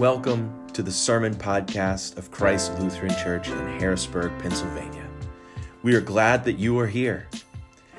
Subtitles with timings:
[0.00, 5.06] Welcome to the Sermon Podcast of Christ Lutheran Church in Harrisburg, Pennsylvania.
[5.82, 7.28] We are glad that you are here.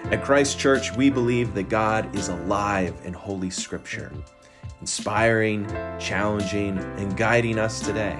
[0.06, 4.12] At Christ Church, we believe that God is alive in Holy Scripture,
[4.80, 5.68] inspiring,
[6.00, 8.20] challenging, and guiding us today.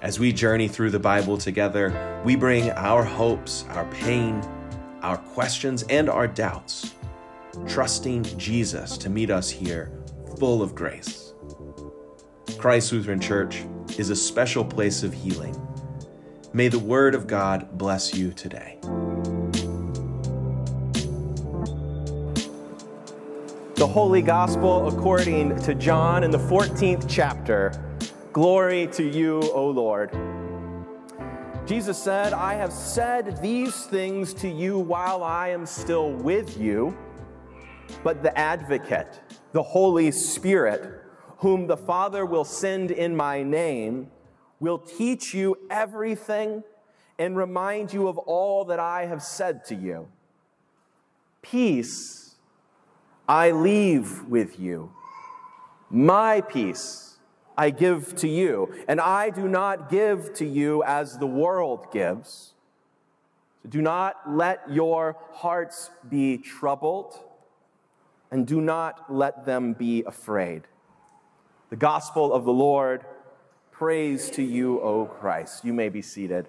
[0.00, 4.40] As we journey through the Bible together, we bring our hopes, our pain,
[5.02, 6.94] our questions, and our doubts,
[7.68, 9.92] trusting Jesus to meet us here
[10.38, 11.25] full of grace.
[12.66, 13.62] Christ Lutheran Church
[13.96, 15.54] is a special place of healing.
[16.52, 18.78] May the Word of God bless you today.
[23.76, 28.00] The Holy Gospel according to John in the 14th chapter.
[28.32, 30.10] Glory to you, O Lord.
[31.66, 36.98] Jesus said, I have said these things to you while I am still with you,
[38.02, 39.20] but the advocate,
[39.52, 41.05] the Holy Spirit,
[41.38, 44.10] whom the Father will send in my name,
[44.58, 46.64] will teach you everything
[47.18, 50.08] and remind you of all that I have said to you.
[51.42, 52.34] Peace
[53.28, 54.92] I leave with you,
[55.90, 57.18] my peace
[57.58, 62.52] I give to you, and I do not give to you as the world gives.
[63.68, 67.18] Do not let your hearts be troubled,
[68.30, 70.62] and do not let them be afraid.
[71.68, 73.04] The gospel of the Lord,
[73.72, 75.64] praise to you, O Christ.
[75.64, 76.48] You may be seated.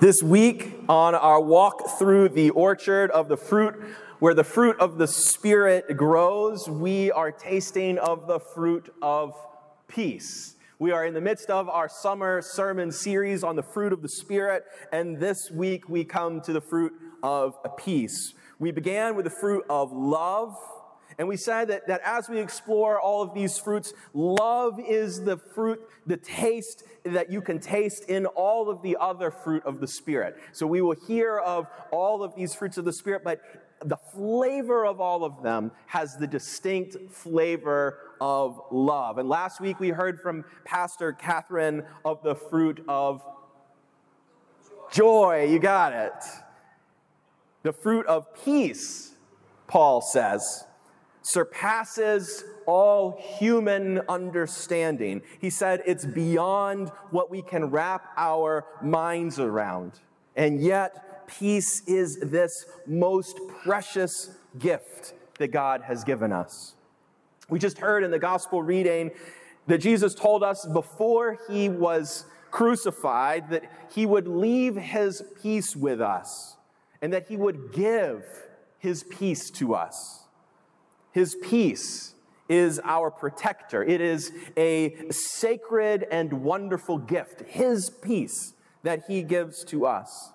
[0.00, 3.74] This week, on our walk through the orchard of the fruit
[4.18, 9.34] where the fruit of the Spirit grows, we are tasting of the fruit of
[9.88, 10.56] peace.
[10.78, 14.10] We are in the midst of our summer sermon series on the fruit of the
[14.10, 18.34] Spirit, and this week we come to the fruit of peace.
[18.64, 20.56] We began with the fruit of love,
[21.18, 25.36] and we said that, that as we explore all of these fruits, love is the
[25.36, 29.86] fruit, the taste that you can taste in all of the other fruit of the
[29.86, 30.38] Spirit.
[30.52, 33.42] So we will hear of all of these fruits of the Spirit, but
[33.84, 39.18] the flavor of all of them has the distinct flavor of love.
[39.18, 43.20] And last week we heard from Pastor Catherine of the fruit of
[44.90, 45.48] joy.
[45.50, 46.14] You got it.
[47.64, 49.14] The fruit of peace,
[49.66, 50.64] Paul says,
[51.22, 55.22] surpasses all human understanding.
[55.40, 59.92] He said it's beyond what we can wrap our minds around.
[60.36, 66.74] And yet, peace is this most precious gift that God has given us.
[67.48, 69.10] We just heard in the gospel reading
[69.68, 76.02] that Jesus told us before he was crucified that he would leave his peace with
[76.02, 76.58] us
[77.04, 78.24] and that he would give
[78.78, 80.24] his peace to us.
[81.12, 82.14] His peace
[82.48, 83.84] is our protector.
[83.84, 88.54] It is a sacred and wonderful gift, his peace
[88.84, 90.32] that he gives to us.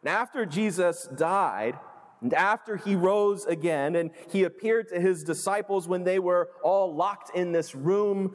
[0.00, 1.78] And after Jesus died,
[2.22, 6.94] and after he rose again, and he appeared to his disciples when they were all
[6.94, 8.34] locked in this room,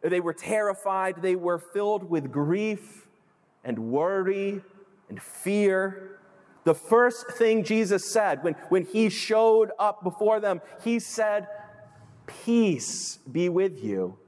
[0.00, 3.08] they were terrified, they were filled with grief
[3.64, 4.62] and worry
[5.08, 6.20] and fear.
[6.64, 11.46] The first thing Jesus said when, when he showed up before them, he said,
[12.26, 14.18] Peace be with you.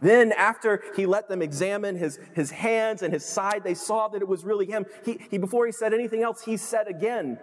[0.00, 4.20] Then, after he let them examine his, his hands and his side, they saw that
[4.20, 4.84] it was really him.
[5.04, 7.38] He, he, before he said anything else, he said again,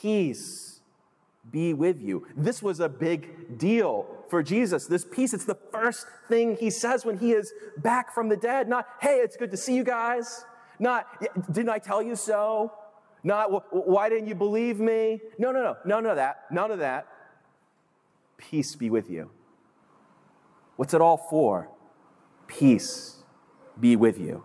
[0.00, 0.80] Peace
[1.50, 2.26] be with you.
[2.36, 4.86] This was a big deal for Jesus.
[4.86, 8.68] This peace, it's the first thing he says when he is back from the dead.
[8.68, 10.44] Not, hey, it's good to see you guys.
[10.80, 11.06] Not,
[11.52, 12.72] didn't I tell you so?
[13.22, 15.20] Not, why didn't you believe me?
[15.38, 16.46] No, no, no, none of that.
[16.50, 17.06] None of that.
[18.38, 19.30] Peace be with you.
[20.76, 21.68] What's it all for?
[22.46, 23.22] Peace
[23.78, 24.42] be with you.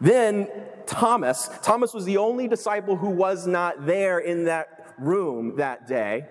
[0.00, 0.48] Then
[0.86, 6.26] Thomas, Thomas was the only disciple who was not there in that room that day.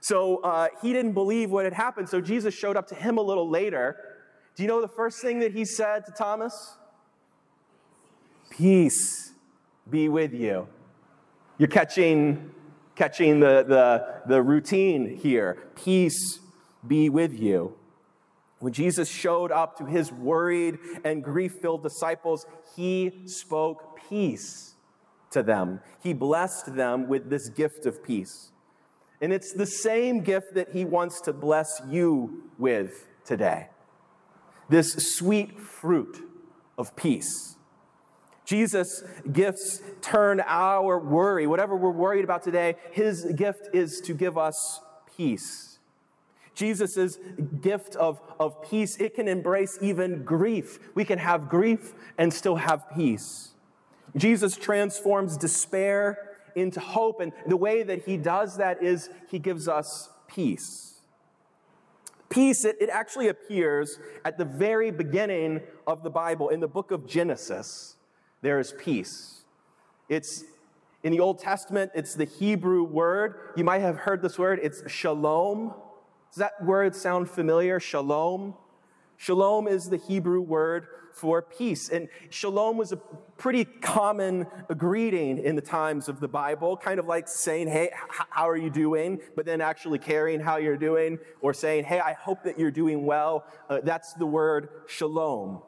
[0.00, 2.08] So uh, he didn't believe what had happened.
[2.08, 3.96] So Jesus showed up to him a little later.
[4.56, 6.76] Do you know the first thing that he said to Thomas?
[8.52, 9.32] Peace
[9.88, 10.68] be with you.
[11.56, 12.50] You're catching,
[12.94, 15.56] catching the, the, the routine here.
[15.74, 16.38] Peace
[16.86, 17.74] be with you.
[18.58, 22.44] When Jesus showed up to his worried and grief filled disciples,
[22.76, 24.74] he spoke peace
[25.30, 25.80] to them.
[26.02, 28.50] He blessed them with this gift of peace.
[29.22, 33.68] And it's the same gift that he wants to bless you with today
[34.68, 36.22] this sweet fruit
[36.78, 37.56] of peace.
[38.52, 39.02] Jesus'
[39.32, 44.82] gifts turn our worry, whatever we're worried about today, his gift is to give us
[45.16, 45.78] peace.
[46.54, 47.16] Jesus'
[47.62, 50.78] gift of, of peace, it can embrace even grief.
[50.94, 53.52] We can have grief and still have peace.
[54.16, 56.18] Jesus transforms despair
[56.54, 61.00] into hope, and the way that he does that is he gives us peace.
[62.28, 66.50] Peace, it, it actually appears at the very beginning of the Bible.
[66.50, 67.96] In the book of Genesis,
[68.42, 69.44] there is peace.
[70.08, 70.44] It's
[71.02, 73.52] in the Old Testament, it's the Hebrew word.
[73.56, 75.74] You might have heard this word, it's shalom.
[76.30, 77.80] Does that word sound familiar?
[77.80, 78.54] Shalom?
[79.16, 81.88] Shalom is the Hebrew word for peace.
[81.88, 84.46] And shalom was a pretty common
[84.76, 88.70] greeting in the times of the Bible, kind of like saying, Hey, how are you
[88.70, 89.20] doing?
[89.36, 93.04] But then actually caring how you're doing, or saying, Hey, I hope that you're doing
[93.04, 93.44] well.
[93.68, 95.62] Uh, that's the word shalom.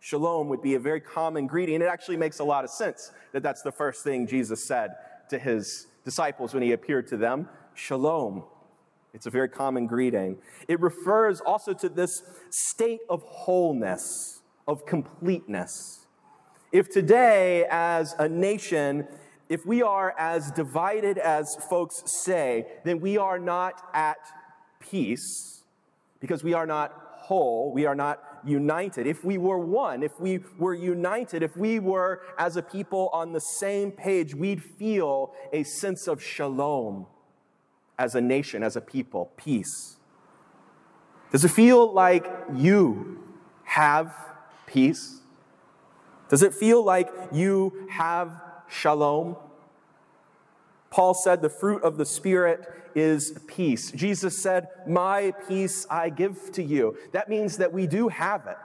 [0.00, 1.82] Shalom would be a very common greeting.
[1.82, 4.90] It actually makes a lot of sense that that's the first thing Jesus said
[5.30, 8.44] to his disciples when he appeared to them Shalom.
[9.12, 10.36] It's a very common greeting.
[10.68, 16.06] It refers also to this state of wholeness, of completeness.
[16.70, 19.08] If today, as a nation,
[19.48, 24.18] if we are as divided as folks say, then we are not at
[24.80, 25.62] peace
[26.20, 29.06] because we are not whole, we are not united.
[29.06, 33.32] If we were one, if we were united, if we were as a people on
[33.32, 37.06] the same page, we'd feel a sense of shalom
[37.98, 39.96] as a nation, as a people, peace.
[41.32, 43.22] Does it feel like you
[43.64, 44.14] have
[44.66, 45.20] peace?
[46.28, 49.36] Does it feel like you have shalom?
[50.90, 52.60] Paul said the fruit of the Spirit
[52.96, 53.92] is peace.
[53.92, 56.96] Jesus said, My peace I give to you.
[57.12, 58.56] That means that we do have it.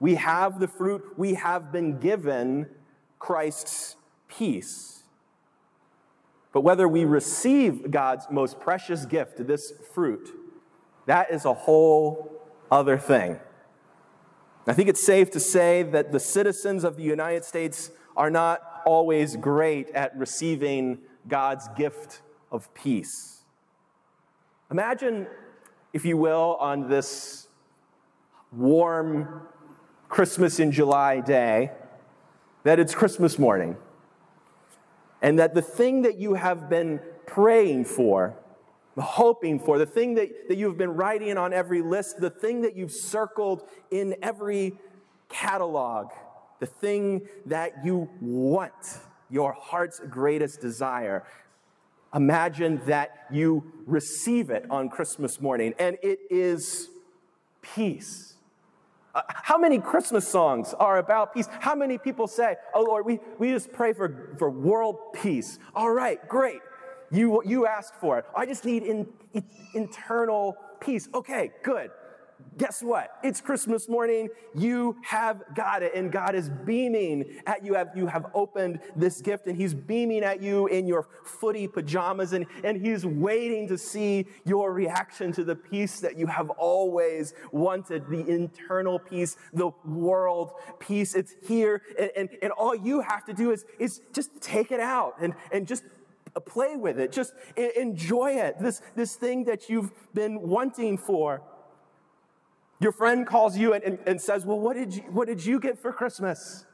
[0.00, 2.68] We have the fruit, we have been given
[3.18, 3.96] Christ's
[4.28, 5.02] peace.
[6.52, 10.30] But whether we receive God's most precious gift, this fruit,
[11.06, 13.38] that is a whole other thing.
[14.66, 18.62] I think it's safe to say that the citizens of the United States are not
[18.86, 23.33] always great at receiving God's gift of peace.
[24.74, 25.28] Imagine,
[25.92, 27.46] if you will, on this
[28.50, 29.42] warm
[30.08, 31.70] Christmas in July day,
[32.64, 33.76] that it's Christmas morning,
[35.22, 38.34] and that the thing that you have been praying for
[38.98, 42.74] hoping for, the thing that, that you've been writing on every list, the thing that
[42.74, 43.62] you've circled
[43.92, 44.76] in every
[45.28, 46.08] catalog,
[46.58, 48.72] the thing that you want,
[49.30, 51.24] your heart's greatest desire.
[52.14, 56.88] Imagine that you receive it on Christmas morning, and it is
[57.60, 58.34] peace.
[59.14, 61.48] Uh, how many Christmas songs are about peace?
[61.60, 65.58] How many people say, Oh Lord, we, we just pray for, for world peace?
[65.74, 66.60] All right, great.
[67.12, 68.24] You, you asked for it.
[68.36, 69.44] I just need in, in,
[69.74, 71.08] internal peace.
[71.14, 71.90] Okay, good.
[72.56, 73.18] Guess what?
[73.24, 74.28] It's Christmas morning.
[74.54, 77.76] You have got it, and God is beaming at you.
[77.96, 82.46] You have opened this gift, and He's beaming at you in your footy pajamas, and,
[82.62, 88.08] and He's waiting to see your reaction to the peace that you have always wanted
[88.08, 91.14] the internal peace, the world peace.
[91.14, 94.80] It's here, and, and, and all you have to do is, is just take it
[94.80, 95.82] out and, and just
[96.40, 97.10] play with it.
[97.12, 98.56] Just enjoy it.
[98.60, 101.42] This, this thing that you've been wanting for.
[102.80, 105.60] Your friend calls you and, and, and says, Well, what did, you, what did you
[105.60, 106.64] get for Christmas?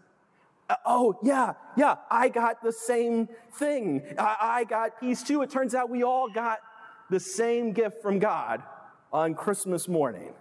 [0.69, 4.03] Uh, oh, yeah, yeah, I got the same thing.
[4.19, 5.43] I, I got peace too.
[5.43, 6.61] It turns out we all got
[7.11, 8.63] the same gift from God
[9.13, 10.33] on Christmas morning.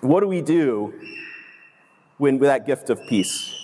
[0.00, 0.94] What do we do
[2.18, 3.54] when with that gift of peace?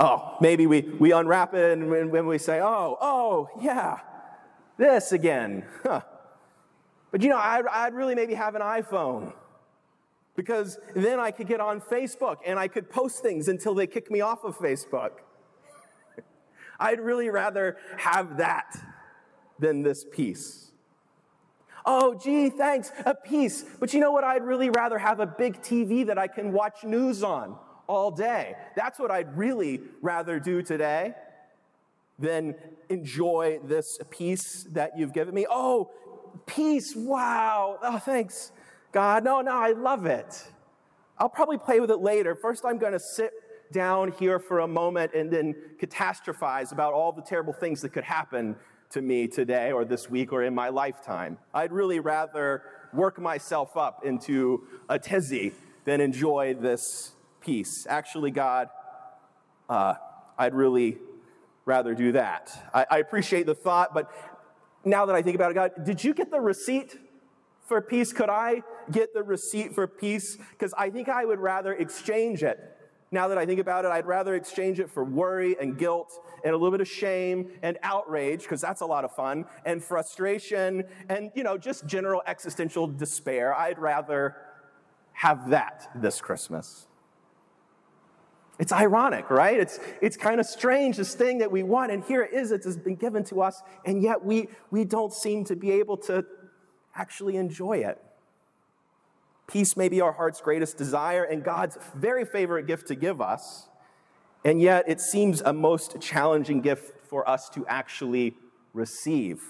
[0.00, 3.98] Oh, maybe we, we unwrap it and when we say, oh, oh, yeah,
[4.78, 5.64] this again.
[5.82, 6.00] Huh.
[7.10, 9.34] But you know, I'd, I'd really maybe have an iPhone
[10.36, 14.10] because then I could get on Facebook and I could post things until they kick
[14.10, 15.10] me off of Facebook.
[16.80, 18.76] I'd really rather have that
[19.58, 20.70] than this peace.
[21.84, 23.64] Oh, gee, thanks, a piece.
[23.80, 24.22] But you know what?
[24.22, 27.56] I'd really rather have a big TV that I can watch news on
[27.86, 28.54] all day.
[28.76, 31.14] That's what I'd really rather do today
[32.18, 32.54] than
[32.88, 35.46] enjoy this peace that you've given me.
[35.48, 35.90] Oh,
[36.46, 36.94] peace.
[36.96, 37.78] Wow.
[37.82, 38.52] Oh, thanks,
[38.92, 39.24] God.
[39.24, 40.48] No, no, I love it.
[41.18, 42.34] I'll probably play with it later.
[42.34, 43.32] First, I'm going to sit
[43.72, 48.04] down here for a moment and then catastrophize about all the terrible things that could
[48.04, 48.56] happen
[48.90, 51.38] to me today or this week or in my lifetime.
[51.52, 55.52] I'd really rather work myself up into a tizzy
[55.84, 57.86] than enjoy this peace.
[57.88, 58.68] Actually, God,
[59.68, 59.94] uh,
[60.38, 60.98] I'd really
[61.68, 62.70] rather do that.
[62.72, 64.10] I, I appreciate the thought, but
[64.84, 66.98] now that I think about it, God, did you get the receipt
[67.66, 68.12] for peace?
[68.12, 70.38] Could I get the receipt for peace?
[70.52, 72.58] Because I think I would rather exchange it.
[73.10, 76.54] Now that I think about it, I'd rather exchange it for worry and guilt and
[76.54, 80.84] a little bit of shame and outrage, because that's a lot of fun, and frustration
[81.08, 83.54] and, you know, just general existential despair.
[83.54, 84.36] I'd rather
[85.12, 86.86] have that this Christmas.
[88.58, 89.58] It's ironic, right?
[89.58, 92.64] It's, it's kind of strange, this thing that we want, and here it is, it
[92.64, 96.24] has been given to us, and yet we, we don't seem to be able to
[96.94, 98.02] actually enjoy it.
[99.46, 103.68] Peace may be our heart's greatest desire and God's very favorite gift to give us,
[104.44, 108.36] and yet it seems a most challenging gift for us to actually
[108.74, 109.40] receive.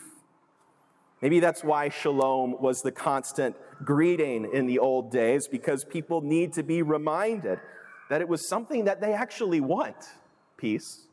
[1.23, 6.53] Maybe that's why shalom was the constant greeting in the old days, because people need
[6.53, 7.59] to be reminded
[8.09, 9.97] that it was something that they actually want
[10.57, 11.07] peace.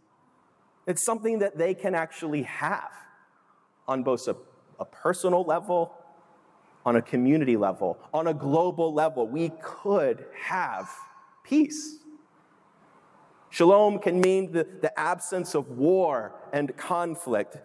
[0.88, 2.92] It's something that they can actually have
[3.88, 4.36] on both a,
[4.80, 5.94] a personal level,
[6.86, 9.28] on a community level, on a global level.
[9.28, 10.90] We could have
[11.44, 11.98] peace.
[13.50, 17.58] Shalom can mean the, the absence of war and conflict.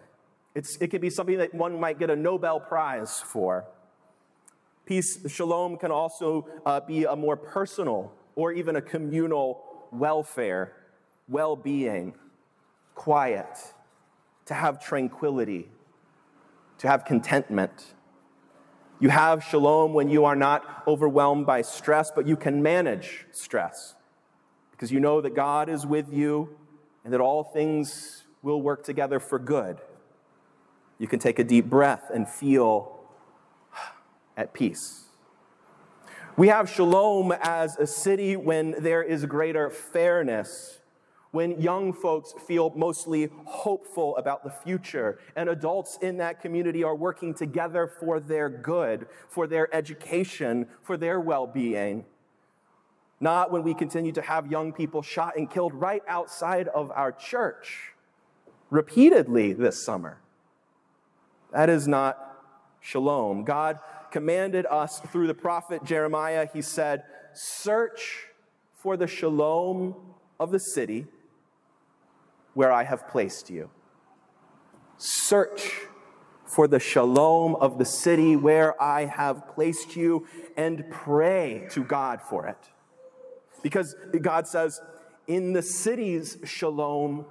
[0.55, 3.65] It's, it could be something that one might get a Nobel Prize for.
[4.85, 10.73] Peace, shalom, can also uh, be a more personal or even a communal welfare,
[11.27, 12.15] well being,
[12.95, 13.73] quiet,
[14.45, 15.69] to have tranquility,
[16.77, 17.93] to have contentment.
[18.99, 23.95] You have shalom when you are not overwhelmed by stress, but you can manage stress
[24.71, 26.55] because you know that God is with you
[27.03, 29.79] and that all things will work together for good.
[30.97, 32.99] You can take a deep breath and feel
[34.37, 35.05] at peace.
[36.37, 40.79] We have shalom as a city when there is greater fairness,
[41.31, 46.95] when young folks feel mostly hopeful about the future, and adults in that community are
[46.95, 52.05] working together for their good, for their education, for their well being.
[53.19, 57.11] Not when we continue to have young people shot and killed right outside of our
[57.11, 57.93] church
[58.69, 60.21] repeatedly this summer.
[61.51, 62.17] That is not
[62.79, 63.43] shalom.
[63.43, 63.79] God
[64.11, 66.47] commanded us through the prophet Jeremiah.
[66.51, 67.03] He said,
[67.33, 68.27] Search
[68.75, 69.95] for the shalom
[70.39, 71.07] of the city
[72.53, 73.69] where I have placed you.
[74.97, 75.71] Search
[76.45, 80.27] for the shalom of the city where I have placed you
[80.57, 82.57] and pray to God for it.
[83.63, 84.81] Because God says,
[85.27, 87.25] in the city's shalom,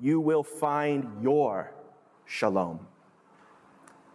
[0.00, 1.72] you will find your
[2.24, 2.86] shalom.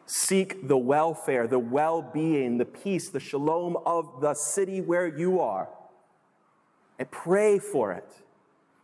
[0.07, 5.39] Seek the welfare, the well being, the peace, the shalom of the city where you
[5.39, 5.69] are.
[6.99, 8.09] And pray for it.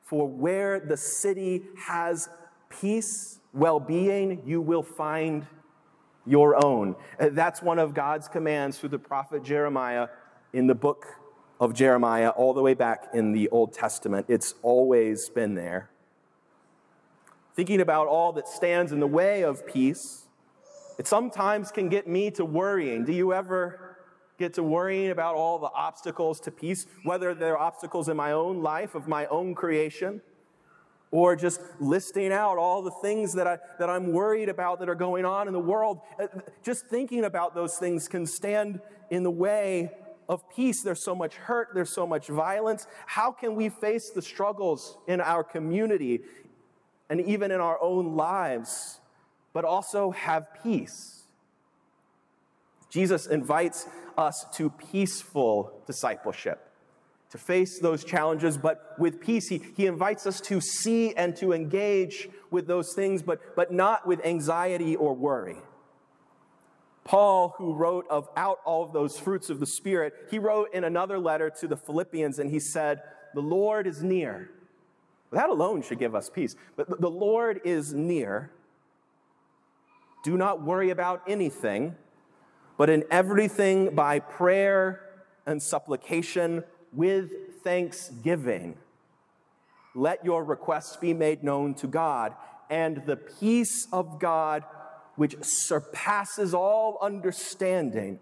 [0.04, 2.28] For where the city has
[2.70, 5.46] peace, well being, you will find
[6.26, 6.96] your own.
[7.20, 10.08] Uh, that's one of God's commands through the prophet Jeremiah
[10.54, 11.06] in the book
[11.60, 14.26] of Jeremiah, all the way back in the Old Testament.
[14.28, 15.90] It's always been there.
[17.56, 20.21] Thinking about all that stands in the way of peace
[21.02, 23.06] it sometimes can get me to worrying.
[23.06, 23.98] Do you ever
[24.38, 28.62] get to worrying about all the obstacles to peace, whether they're obstacles in my own
[28.62, 30.22] life, of my own creation,
[31.10, 34.94] or just listing out all the things that, I, that I'm worried about that are
[34.94, 36.02] going on in the world?
[36.20, 36.28] Uh,
[36.62, 38.80] just thinking about those things can stand
[39.10, 39.90] in the way
[40.30, 40.84] of peace.
[40.84, 42.86] There's so much hurt, there's so much violence.
[43.08, 46.22] How can we face the struggles in our community
[47.10, 49.01] and even in our own lives
[49.54, 51.24] but also have peace.
[52.90, 56.70] Jesus invites us to peaceful discipleship,
[57.30, 59.48] to face those challenges, but with peace.
[59.48, 64.06] He, he invites us to see and to engage with those things, but, but not
[64.06, 65.58] with anxiety or worry.
[67.04, 70.84] Paul, who wrote of out all of those fruits of the Spirit, he wrote in
[70.84, 73.02] another letter to the Philippians and he said,
[73.34, 74.52] The Lord is near.
[75.32, 76.56] That alone should give us peace.
[76.76, 78.52] But the Lord is near.
[80.24, 81.96] Do not worry about anything,
[82.78, 85.02] but in everything by prayer
[85.46, 86.64] and supplication
[86.94, 87.32] with
[87.64, 88.78] thanksgiving.
[89.96, 92.34] Let your requests be made known to God,
[92.70, 94.64] and the peace of God,
[95.16, 98.20] which surpasses all understanding,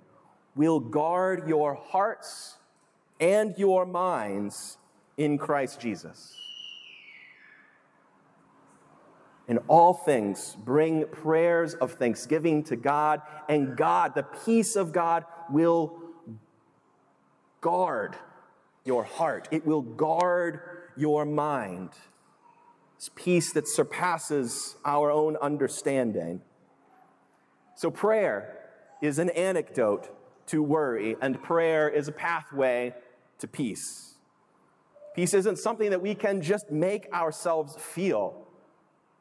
[0.56, 2.58] will guard your hearts
[3.20, 4.78] and your minds
[5.18, 6.36] in Christ Jesus.
[9.50, 15.26] In all things, bring prayers of thanksgiving to God, and God, the peace of God,
[15.50, 16.00] will
[17.60, 18.16] guard
[18.86, 20.62] your heart, it will guard
[20.96, 21.90] your mind.
[22.96, 26.42] It's peace that surpasses our own understanding.
[27.76, 28.60] So, prayer
[29.02, 30.10] is an antidote
[30.48, 32.94] to worry, and prayer is a pathway
[33.40, 34.16] to peace.
[35.16, 38.49] Peace isn't something that we can just make ourselves feel,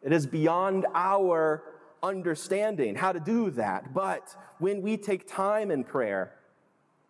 [0.02, 1.62] it is beyond our
[2.02, 3.92] understanding how to do that.
[3.92, 6.34] But when we take time in prayer,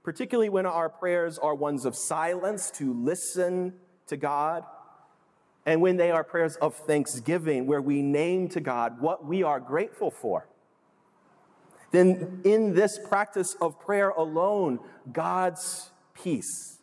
[0.02, 3.75] particularly when our prayers are ones of silence to listen
[4.07, 4.64] to God,
[5.66, 9.61] and when they are prayers of thanksgiving, where we name to God what we are
[9.61, 10.49] grateful for,
[11.90, 14.78] then in this practice of prayer alone,
[15.12, 16.78] God's peace,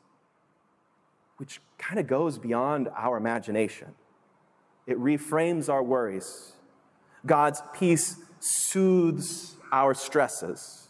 [1.38, 3.96] which kind of goes beyond our imagination,
[4.88, 6.54] it reframes our worries.
[7.25, 10.89] God's peace soothes our stresses.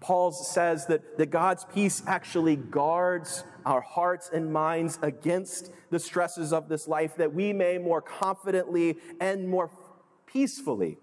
[0.00, 6.52] Paul says that, that God's peace actually guards our hearts and minds against the stresses
[6.52, 9.70] of this life, that we may more confidently and more
[10.26, 10.98] peacefully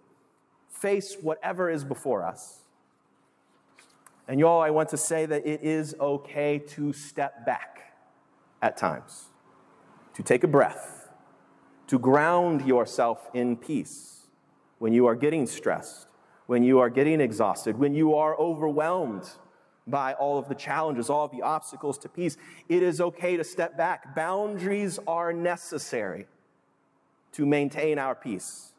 [0.69, 2.59] face whatever is before us.
[4.27, 7.93] And y'all, I want to say that it is okay to step back
[8.61, 9.25] at times,
[10.13, 11.00] to take a breath,
[11.91, 14.21] to ground yourself in peace
[14.79, 16.07] when you are getting stressed,
[16.45, 19.29] when you are getting exhausted, when you are overwhelmed
[19.85, 22.37] by all of the challenges, all of the obstacles to peace.
[22.69, 24.15] It is okay to step back.
[24.15, 26.27] Boundaries are necessary
[27.33, 28.71] to maintain our peace.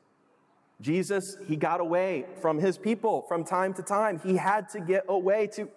[0.80, 4.20] Jesus, he got away from his people from time to time.
[4.24, 5.68] He had to get away to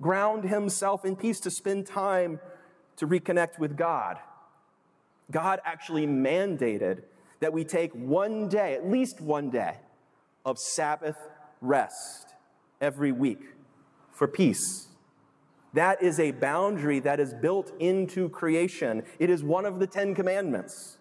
[0.00, 2.38] ground himself in peace, to spend time
[2.98, 4.18] to reconnect with God.
[5.30, 7.02] God actually mandated
[7.40, 9.76] that we take one day, at least one day,
[10.44, 11.16] of Sabbath
[11.60, 12.34] rest
[12.80, 13.40] every week
[14.12, 14.88] for peace.
[15.72, 19.02] That is a boundary that is built into creation.
[19.18, 20.98] It is one of the Ten Commandments.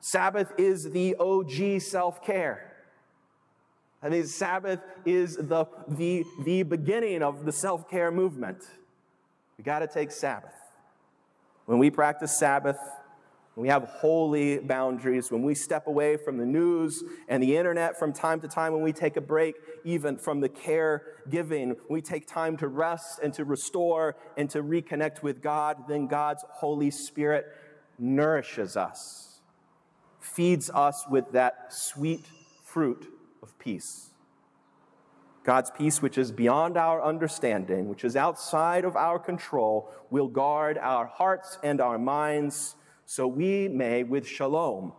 [0.00, 2.70] Sabbath is the OG self care.
[4.02, 8.62] I mean, Sabbath is the, the, the beginning of the self care movement.
[9.56, 10.54] We got to take Sabbath.
[11.70, 12.80] When we practice Sabbath,
[13.54, 17.96] when we have holy boundaries, when we step away from the news and the internet
[17.96, 19.54] from time to time, when we take a break
[19.84, 24.64] even from the care giving, we take time to rest and to restore and to
[24.64, 27.46] reconnect with God, then God's Holy Spirit
[28.00, 29.28] nourishes us
[30.18, 32.26] feeds us with that sweet
[32.64, 33.06] fruit
[33.42, 34.09] of peace.
[35.42, 40.76] God's peace, which is beyond our understanding, which is outside of our control, will guard
[40.76, 42.76] our hearts and our minds
[43.06, 44.92] so we may, with shalom,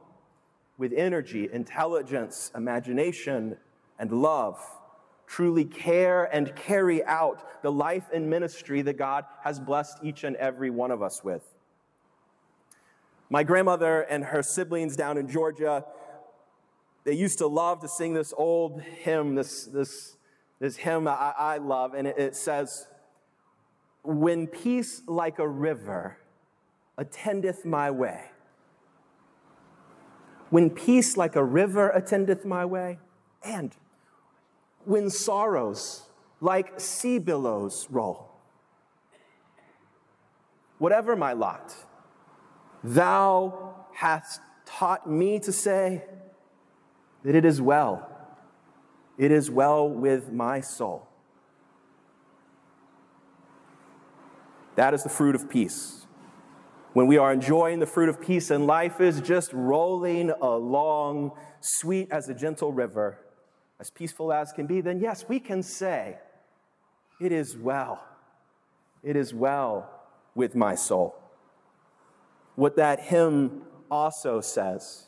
[0.78, 3.56] with energy, intelligence, imagination,
[4.00, 4.60] and love,
[5.28, 10.36] truly care and carry out the life and ministry that God has blessed each and
[10.36, 11.44] every one of us with.
[13.30, 15.86] My grandmother and her siblings down in Georgia,
[17.06, 20.18] they used to love to sing this old hymn, this, this,
[20.62, 22.88] this hymn I, I love, and it, it says,
[24.04, 26.20] When peace like a river
[27.00, 28.26] attendeth my way.
[30.52, 33.00] When peace like a river attendeth my way,
[33.44, 33.76] and
[34.86, 36.04] when sorrows
[36.42, 38.30] like sea billows roll.
[40.78, 41.74] Whatever my lot,
[42.84, 46.04] Thou hast taught me to say
[47.24, 48.11] that it is well.
[49.22, 51.08] It is well with my soul.
[54.76, 56.08] That is the fruit of peace.
[56.94, 62.10] When we are enjoying the fruit of peace and life is just rolling along, sweet
[62.12, 63.20] as a gentle river,
[63.80, 66.18] as peaceful as can be, then yes, we can say,
[67.22, 68.04] It is well.
[69.04, 69.88] It is well
[70.34, 71.22] with my soul
[72.56, 75.08] what that hymn also says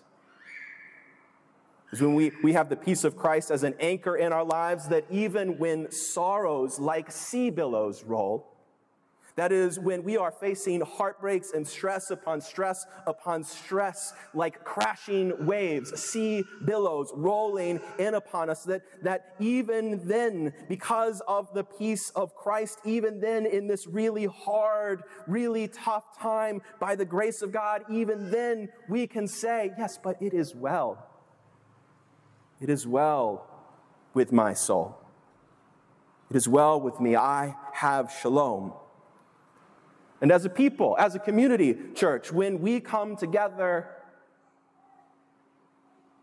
[1.94, 4.88] is when we, we have the peace of Christ as an anchor in our lives,
[4.90, 8.50] that even when sorrows like sea billows roll,
[9.36, 15.48] that is, when we are facing heartbreaks and stress upon stress upon stress, like crashing
[15.48, 22.12] waves, sea billows rolling in upon us, that, that even then, because of the peace
[22.12, 27.52] of Christ, even then, in this really hard, really tough time, by the grace of
[27.52, 31.10] God, even then, we can say, Yes, but it is well.
[32.62, 33.48] It is well
[34.14, 34.98] with my soul.
[36.30, 37.16] It is well with me.
[37.16, 38.74] I have shalom.
[40.22, 43.90] And as a people, as a community church, when we come together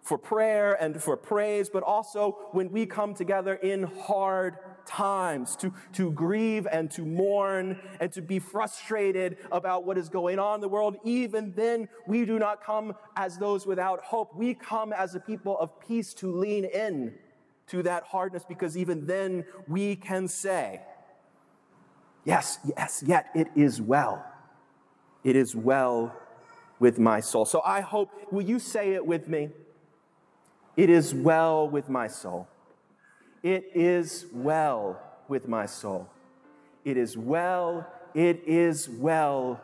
[0.02, 5.72] for prayer and for praise, but also when we come together in hard times to,
[5.92, 10.60] to grieve and to mourn and to be frustrated about what is going on in
[10.60, 14.34] the world, even then we do not come as those without hope.
[14.34, 17.14] We come as a people of peace to lean in
[17.68, 20.80] to that hardness because even then we can say,
[22.24, 24.24] Yes, yes, yet it is well.
[25.24, 26.14] It is well
[26.78, 27.44] with my soul.
[27.44, 29.50] So I hope, will you say it with me?
[30.76, 32.48] It is well with my soul.
[33.42, 36.08] It is well with my soul.
[36.84, 39.60] It is well, it is well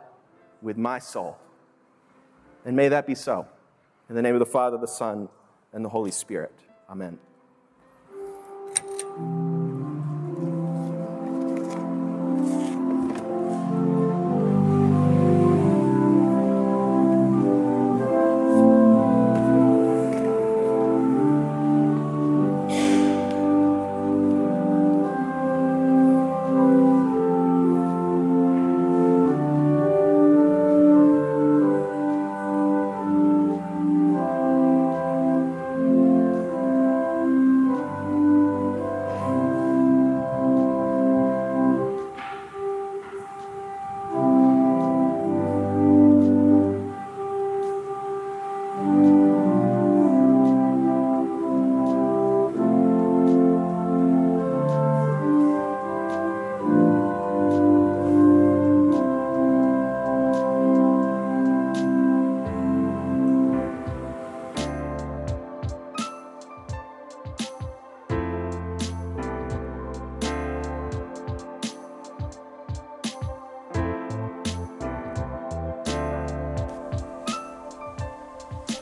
[0.61, 1.37] with my soul.
[2.65, 3.47] And may that be so.
[4.09, 5.29] In the name of the Father, the Son,
[5.73, 6.53] and the Holy Spirit.
[6.89, 7.19] Amen.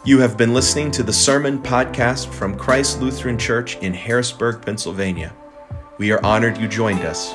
[0.06, 5.34] You have been listening to the Sermon Podcast from Christ Lutheran Church in Harrisburg, Pennsylvania.
[5.98, 7.34] We are honored you joined us.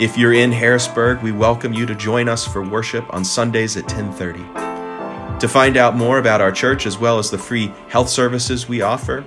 [0.00, 3.88] If you're in Harrisburg, we welcome you to join us for worship on Sundays at
[3.88, 5.40] 10:30.
[5.40, 8.82] To find out more about our church as well as the free health services we
[8.82, 9.24] offer,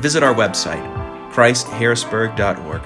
[0.00, 0.82] visit our website,
[1.34, 2.80] christharrisburg.org.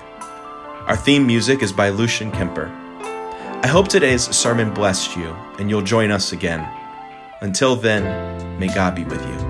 [0.89, 2.69] Our theme music is by Lucian Kemper.
[3.63, 6.67] I hope today's sermon blessed you and you'll join us again.
[7.43, 8.05] Until then,
[8.61, 9.42] may God be with you.